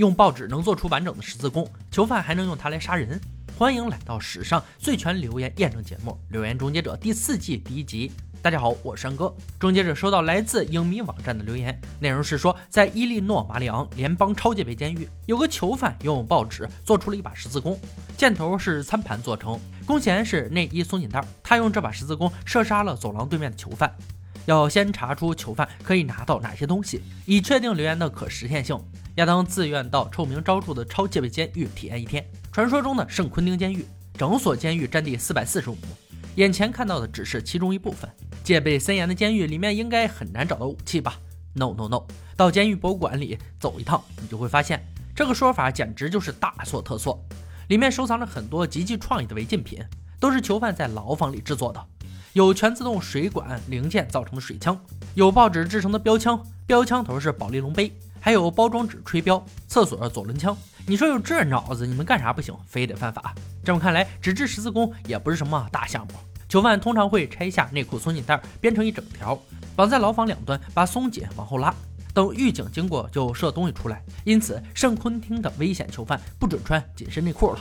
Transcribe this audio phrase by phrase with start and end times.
[0.00, 3.20] 用报纸能做出完整的十字弓，囚犯还能用它来杀人。
[3.58, 8.10] 欢迎来到史上最全留言验证节目《留言终结者》第四季第一集。
[8.40, 9.30] 大家好，我是山哥。
[9.58, 17.78] 终结者收到来自影迷网站的留言，内容是说，在伊利诺马里昂联邦超戒备监狱，有个囚犯用报纸做出了一把十字弓，
[18.16, 21.22] 箭头是餐盘做成，弓弦是内衣松紧带。
[21.42, 23.94] 他用这把十字弓射杀了走廊对面的囚犯。
[24.46, 28.82] 要先查出囚犯可以拿到哪些东西，以确定留言的可实现性。
[29.16, 33.84] 亚当自愿到臭名昭著的超戒备监狱体验一天，传说中的圣昆丁监狱。
[34.14, 35.88] 整所监狱占地四百四十五亩，
[36.34, 38.10] 眼前看到的只是其中一部分。
[38.44, 41.18] 戒备森严的监狱里面应该很难找到武器吧
[41.54, 42.02] ？No No No！
[42.36, 44.84] 到监狱博物馆里走一趟，你就会发现
[45.16, 47.24] 这个说法简直就是大错特错。
[47.68, 49.82] 里面收藏着很多极具创意的违禁品，
[50.18, 51.82] 都是囚犯在牢房里制作的。
[52.34, 54.78] 有全自动水管零件造成的水枪，
[55.14, 60.56] 有报纸制成的标枪，标枪头是保利龙杯，还有包装纸吹标，厕所左轮枪。
[60.86, 63.34] 你说有这脑子，你们干啥不行，非得犯法？
[63.64, 66.12] 这么看来，纸质十字弓也不是什么大项目。
[66.48, 69.40] 囚犯通常会拆下内裤松紧带，编成一整条，
[69.74, 71.74] 绑在牢房两端，把松紧往后拉，
[72.12, 74.02] 等狱警经过就射东西出来。
[74.24, 77.60] 因此，圣昆汀的危险囚犯不准穿紧身内裤了。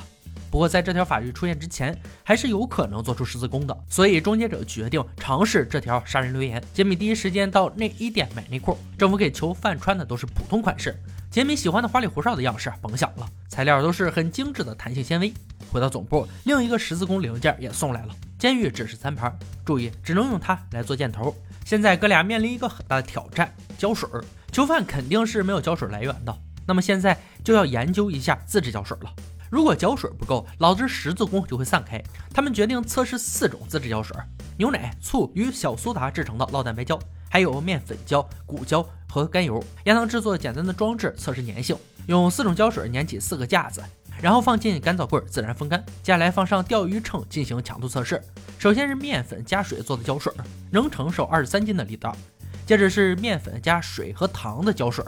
[0.52, 3.78] 不过，在这条法律出现之前，还是有可能做出十字弓的。
[3.88, 6.62] 所以，终结者决定尝试这条杀人留言。
[6.74, 10.98] 杰米第一时间到内衣店买内裤，政府给囚犯穿的都是普通款式。
[11.30, 13.30] 杰米喜欢的花里胡哨的样式，甭想了。
[13.48, 15.32] 材料都是很精致的弹性纤维。
[15.72, 18.16] 回到总部，另一个十字弓零件也送来了。
[18.40, 21.36] 监狱只是餐盘，注意只能用它来做箭头。
[21.64, 24.10] 现在哥俩面临一个很大的挑战：胶水。
[24.52, 29.14] 囚犯肯定是没有胶水来源的，那么现在就要研究一下自制胶水了。
[29.50, 32.02] 如果胶水不够，老子十字弓就会散开。
[32.34, 34.16] 他们决定测试四种自制胶水：
[34.58, 39.64] 牛奶、醋与小苏打制成的酪蛋白胶，还有面粉胶、骨胶和甘油。
[39.86, 41.76] 亚当制作简单的装置测试粘性，
[42.08, 43.82] 用四种胶水粘起四个架子，
[44.22, 45.84] 然后放进干燥柜自然风干。
[46.04, 48.22] 接下来放上钓鱼秤进行强度测试。
[48.60, 50.32] 首先是面粉加水做的胶水，
[50.70, 52.16] 能承受二十三斤的力道。
[52.66, 55.04] 接着是面粉加水和糖的胶水，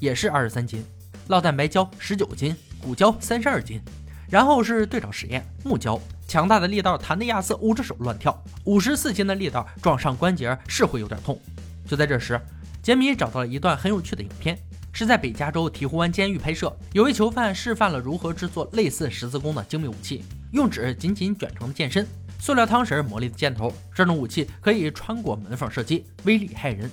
[0.00, 0.82] 也是二十三斤。
[1.28, 2.54] 酪蛋白胶十九斤。
[2.82, 3.80] 骨胶三十二斤，
[4.28, 11.40] 然后是对照实验，木胶强大的力道弹得亚瑟捂着手乱跳，五十四斤的力道撞上关节是会有点痛。
[11.86, 12.40] 就在这时，
[12.82, 14.58] 杰米找到了一段很有趣的影片，
[14.92, 22.04] 是在北加州鹈鹕湾监狱拍摄，有位囚犯示范了如何制作类似十字弓的精密武器，用纸紧紧卷成的剑身，
[22.40, 26.90] 塑料汤匙磨砺的箭头，这种武器可以穿过门缝射击，威力骇人。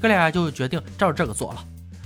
[0.00, 1.64] 哥俩就决定照这个做了。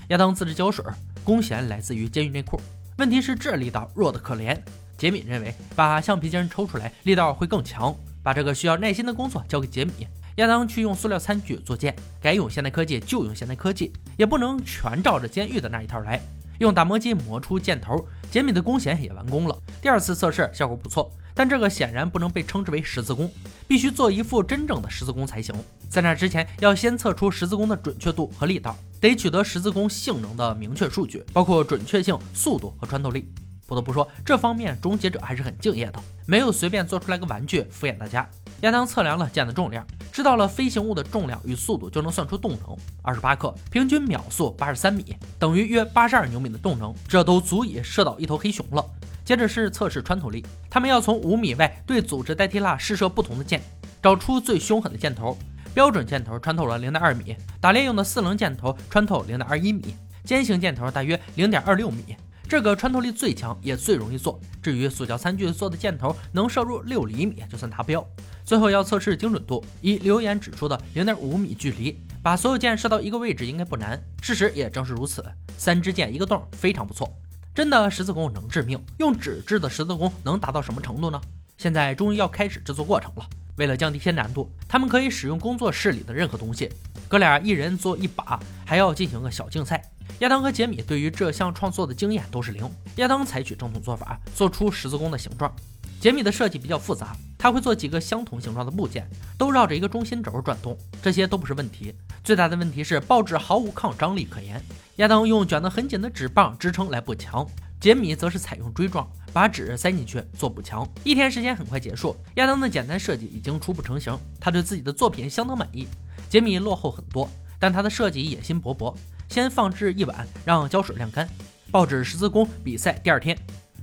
[0.09, 0.83] 亚当自制胶水，
[1.27, 2.61] 弓弦来自于监狱内裤。
[2.99, 4.57] 问题是这力道弱得可怜。
[4.97, 7.93] 杰米认为把橡皮筋抽出来力道会更强。
[8.23, 10.07] 把这个需要耐心的工作交给杰米。
[10.37, 16.21] 亚当去用塑料餐具做剑，该用现代科技就用现代科技，也不能全照着监狱的那一套来。
[16.59, 19.59] 用打磨机磨出箭头，杰米的弓弦也完工了。
[19.83, 23.29] 第二次测试效果不错，但这个显然不能被称之为十字弓，
[23.67, 25.55] 必须做一副真正的十字弓才行。
[25.89, 28.77] 在那之前，要先测出十字弓的准确度和力道。
[29.01, 33.33] 得取得十字弓性能的明确数据，包括准确性、速度和穿透力。
[33.67, 38.29] 不得不说，这方面终结者还是很敬业的，没有随便做出来个玩具敷衍大家。
[38.61, 48.85] 亚当测量了箭的重量，知道了飞行物的重量与速度，就能算出动能：二十八克，平均秒速八十三米，等于约八十二牛米的动能，这都足以射倒一头黑熊了。
[49.25, 53.61] 接着是测试穿透力，他们要从五米外对组织代替蜡试射不同的箭，
[54.01, 55.37] 找出最凶狠的箭头。
[55.77, 59.95] 标准箭头穿透了零点二米，打猎用的四棱箭头穿透零点二一米，
[60.25, 62.17] 尖形箭头大约零点二六米。
[62.49, 64.41] 这个穿透力最强，也最容易做。
[64.63, 68.03] 至于塑胶餐具做的箭头能射入六厘米，就算达标。
[68.43, 74.03] 最后要测试精准度，以留言指出的零点五米距离，把所有箭射到一个位置应该不难。
[74.23, 75.23] 事实也正是如此，
[75.59, 77.07] 三支箭一个洞，非常不错。
[77.55, 81.21] 真的十字弓能致命，用纸制的十字弓能达到什么程度呢？
[81.59, 83.27] 现在终于要开始制作过程了。
[83.57, 86.71] 为了降低些难度，他们可以使用工作室里的任何东西。
[87.09, 89.83] 哥俩一人做一把，还要进行个小竞赛。
[90.21, 92.69] 亚当和杰米对于这项创作的经验都是零。
[92.97, 95.55] 亚当采取正统做法，做出十字弓的形状。
[95.99, 99.09] 杰米的设计比较复杂，他会做几个相同形状的部件，
[99.39, 100.77] 都绕着一个中心轴转动。
[101.03, 104.63] 这些都不是问题，最大的问题是报纸毫无抗张力可言。
[104.97, 107.47] 亚当用卷得很紧的纸棒支撑来补墙。
[107.79, 110.89] 杰米则是采用锥状，把纸塞进去做补墙。
[111.05, 115.87] 一天时间很快结束，亚当的简单设计已经初步成型，他对自己的作品相当满意。
[116.29, 117.29] 杰米落后很多，
[117.59, 118.95] 但他的设计野心勃勃。
[119.29, 121.29] 先放置一晚，让胶水晾干。
[121.71, 123.37] 报纸十字弓比赛第二天，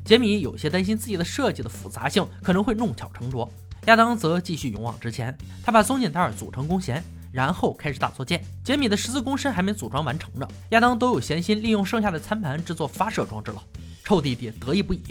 [0.03, 3.49] 杰米有些担心自己的设计的复杂性可能会弄巧成拙，
[3.85, 5.37] 亚当则继续勇往直前。
[5.63, 7.03] 他把松紧带组成弓弦。
[7.33, 8.45] 然后开始打错键。
[8.63, 13.63] 杰米的十字弓身还没组装完成呢，亚当都有闲心利用剩下的餐盘制作发射装置了。
[14.03, 15.01] 臭弟弟得意不已，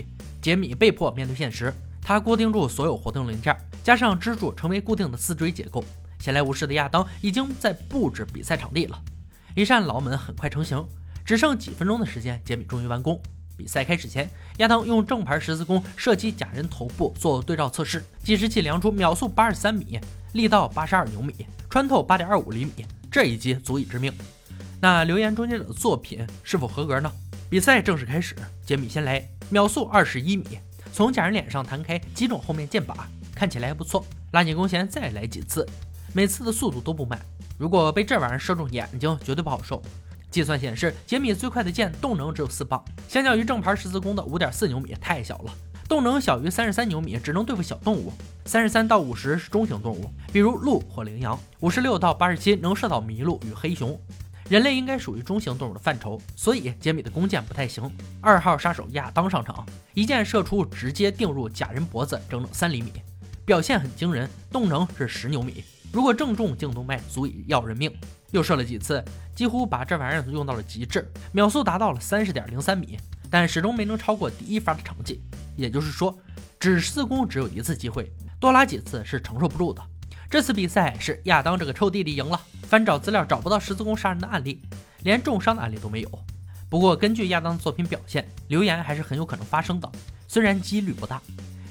[0.41, 1.73] 杰米被迫面对现实，
[2.03, 5.83] 他固定住所有活动零件，加上支柱成为固定的四锥结构。
[6.19, 9.03] 闲来无事的亚当已经在布置比赛场地了。
[9.56, 10.87] 一扇牢门很快成型，
[11.25, 13.21] 只剩几分钟的时间，杰米终于完工。
[13.56, 14.29] 比赛开始前，
[14.59, 19.99] 亚当用正牌十字弓射击假人头部做对照测试，计时器量出秒速八十三米，
[20.33, 24.12] 力道八十二牛米，穿透八点二五厘米，这一击足以致命。
[24.81, 27.11] 那留言终结者的作品是否合格呢？
[27.52, 28.34] 比赛正式开始，
[28.64, 30.58] 杰米先来，秒速二十一米，
[30.90, 32.94] 从假人脸上弹开击中后面箭靶，
[33.34, 34.06] 看起来还不错。
[34.31, 35.69] 拉紧弓弦再来几次，
[36.14, 37.20] 每次的速度都不慢。
[37.58, 39.82] 如果被这玩意儿射中眼睛，绝对不好受。
[40.31, 45.52] 计算显示，杰米最快的箭动能只有四磅，相较于正牌十字弓的五点四牛米太小了。
[45.87, 48.10] 动能小于三十三牛米，只能对付小动物；
[48.46, 54.00] 三十三到五十是中型动物，比如鹿或羚羊；五十六到八十七能射到麋鹿与黑熊。
[54.52, 57.90] 人类应该属于中型动物的范畴，所以杰米的弓箭不太行。
[58.20, 59.64] 二号杀手亚当上场，
[59.94, 62.93] 一箭射出，直接定入假人脖子，整整三厘米，
[63.46, 65.64] 表现很惊人，动能是十牛米。
[65.90, 67.90] 如果正中颈动脉，足以要人命。
[68.32, 69.02] 又射了几次，
[69.34, 72.98] 几乎把这玩意儿用到了极致，秒速达到了三十点零三米，
[73.31, 75.22] 但始终没能超过第一发的成绩。
[75.56, 76.14] 也就是说，
[76.60, 79.82] 指十字弓只有一次机会，多拉几次是承受不住的。
[80.32, 82.40] 这次比赛是亚当这个臭弟弟赢了。
[82.62, 84.62] 翻找资料找不到十字弓杀人的案例，
[85.02, 86.11] 连重伤的案例都没有。
[86.70, 89.93] 不过根据亚当的作品表现，留言还是很有可能发生的，
[90.26, 91.20] 虽然几率不大。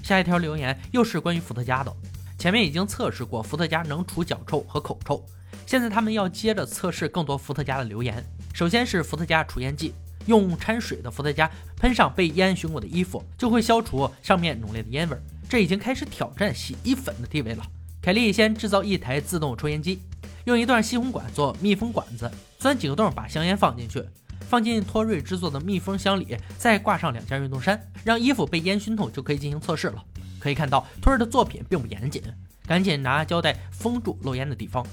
[0.04, 1.92] 下一条留言又是关于伏特加的。
[2.38, 5.26] 前面已经测试过伏特加能除脚臭和口臭，
[5.66, 8.24] 现在他们要接着测试更多伏特加的留言。
[8.54, 9.96] 首先是伏特加除烟剂，
[10.28, 15.18] 用掺水的伏特加喷上被烟熏过的衣服，就会消除上面浓烈的烟味。
[15.50, 17.66] 这已经开始挑战洗衣粉的地位了。
[18.02, 20.02] 凯莉先制造一台自动抽烟机，
[20.46, 24.04] 用一段吸红管做密封管子，钻几个洞把香烟放进去，
[24.50, 30.04] 放进托瑞制作的密封箱里，再挂上两件运动衫，让衣服被烟熏透，就可以进行测试了。
[30.40, 32.24] 可以看到，托瑞的作品并不严谨，
[32.66, 34.84] 赶紧拿胶带封住漏烟的地方。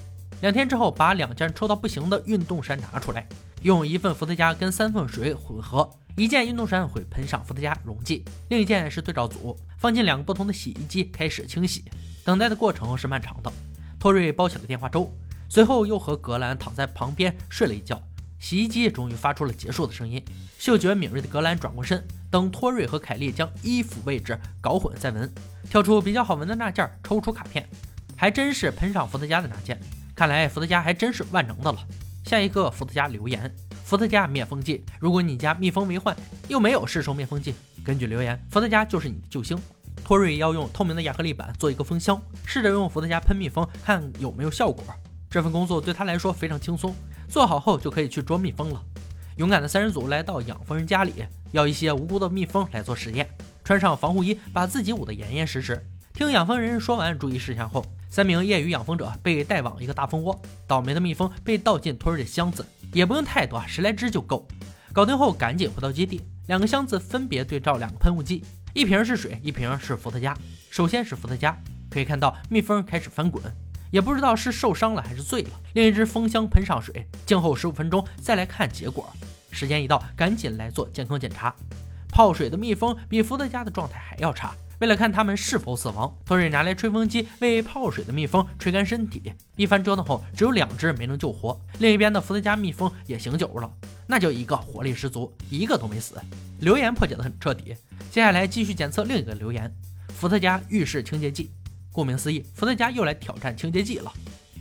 [0.43, 3.27] 两天之后，把两件抽到不行的运动衫拿出来，
[3.63, 11.85] 用一份伏特加跟三份水混合，一件运动衫会喷上伏特加溶剂，另一件是对照组，放进两个不同的洗衣机开始清洗。
[12.25, 13.53] 等待的过程是漫长的。
[14.01, 15.17] 托瑞包起了电话粥，
[15.49, 18.03] 随后又和格兰躺在旁边睡了一觉。
[18.41, 20.21] 洗衣机终于发出了结束的声音。
[20.59, 22.05] 嗅觉敏锐的格兰转过身。
[22.31, 25.33] 等托瑞和凯莉将衣服位置搞混再闻，
[25.71, 27.67] 挑出比较好闻的那件，抽出卡片，
[28.17, 29.81] 还真是喷上伏特加的那件。
[30.15, 31.79] 看来伏特加还真是万能的了。
[32.25, 33.51] 下一个伏特加留言：
[33.89, 34.85] 伏特加灭蜂剂。
[35.01, 36.15] 如果你家蜜蜂为患，
[36.47, 39.59] 又没有市售灭蜂剂，根据留言，伏特加就是你的救星。
[40.05, 44.85] 托瑞要用透明的亚克力板做一个蜂箱，试着用伏特加喷蜜蜂，看有没有效果。
[45.31, 46.95] 这份工作对他来说非常轻松，
[47.31, 48.85] 做好后就可以去捉蜜蜂了。
[49.37, 51.25] 勇敢的三人组来到养蜂人家里。
[51.53, 53.27] 要一些无辜的蜜蜂来做实验，
[53.65, 55.83] 穿上防护衣，把自己捂得严严实实。
[56.13, 64.47] 听养蜂人说完注意事项后，三名业余养蜂者被带往一个大蜂窝，倒霉的蜜蜂被倒进托瑞的箱子，也不用太多，十来只就够。
[64.93, 68.45] 搞定后赶紧回到基地，两个箱子分别对照两个喷雾剂，
[68.75, 70.37] 一瓶是水，一瓶是伏特加。
[70.71, 71.57] 首先是伏特加，
[71.91, 73.43] 可以看到蜜蜂开始翻滚，
[73.91, 75.51] 也不知道是受伤了还是醉了。
[75.75, 79.13] 另一只蜂箱喷上水，静候十五分钟再来看结果。
[79.51, 81.55] 时间一到，赶紧来做健康检查。
[82.11, 84.55] 泡水的蜜蜂比伏特加的状态还要差。
[84.81, 89.33] 为了看他们是否死亡，托瑞拿来吹风机为泡水的蜜蜂吹干身体。
[89.57, 91.61] 一番折腾后，只有两只没能救活。
[91.81, 93.69] 另一边的伏特加蜜蜂也醒酒了，
[94.07, 96.15] 那就一个活力十足，一个都没死。
[96.61, 97.75] 留言破解的很彻底。
[98.11, 99.69] 接下来继续检测另一个留言：
[100.15, 101.51] 伏特加浴室清洁剂。
[101.91, 104.13] 顾名思义，伏特加又来挑战清洁剂了。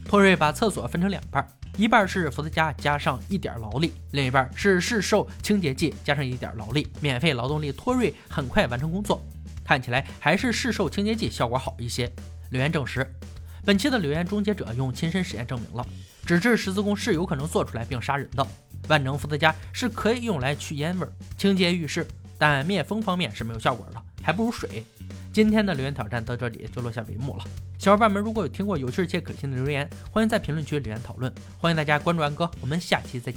[0.04, 1.48] 托瑞把厕所分成两半。
[1.78, 7.72] 一半是伏特加加上一点劳力，另一半是市售清洁剂加上一点劳力，免费劳动力。
[7.72, 9.24] 托瑞很快完成工作，
[9.68, 12.10] 看起来还是市售清洁剂效果好一些。
[12.52, 13.06] 留言证实，
[13.66, 15.86] 本期的留言终结者用亲身实验证明了，
[16.26, 18.48] 纸质十字弓是有可能做出来并杀人的。
[18.88, 21.06] 万能伏特加是可以用来去烟味、
[21.38, 22.08] 清洁浴室，
[22.38, 24.86] 但灭蜂方面是没有效果的，还不如水。
[25.34, 27.44] 今天的留言挑战到这里就落下帷幕了。
[27.78, 31.32] 小伙伴们，如果有听过有趣且可信的留言，欢迎在评论区留言讨论。
[31.58, 33.36] 欢迎大家关注安哥，我们下期再见。